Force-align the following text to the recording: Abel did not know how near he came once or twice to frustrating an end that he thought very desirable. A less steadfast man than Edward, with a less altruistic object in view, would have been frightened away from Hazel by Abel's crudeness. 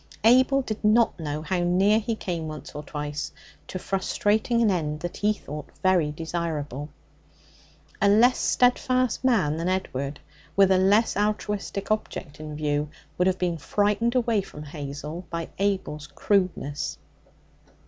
Abel 0.23 0.63
did 0.63 0.83
not 0.83 1.19
know 1.19 1.43
how 1.43 1.59
near 1.59 1.99
he 1.99 2.15
came 2.15 2.47
once 2.47 2.73
or 2.73 2.81
twice 2.81 3.31
to 3.67 3.77
frustrating 3.77 4.59
an 4.63 4.71
end 4.71 5.01
that 5.01 5.17
he 5.17 5.31
thought 5.31 5.69
very 5.83 6.09
desirable. 6.11 6.89
A 8.01 8.09
less 8.09 8.39
steadfast 8.39 9.23
man 9.23 9.57
than 9.57 9.69
Edward, 9.69 10.19
with 10.55 10.71
a 10.71 10.79
less 10.79 11.15
altruistic 11.15 11.91
object 11.91 12.39
in 12.39 12.55
view, 12.55 12.89
would 13.19 13.27
have 13.27 13.37
been 13.37 13.59
frightened 13.59 14.15
away 14.15 14.41
from 14.41 14.63
Hazel 14.63 15.27
by 15.29 15.49
Abel's 15.59 16.07
crudeness. 16.07 16.97